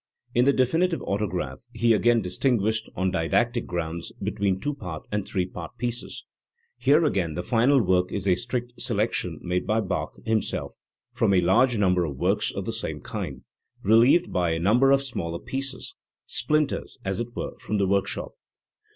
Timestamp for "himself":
10.25-10.73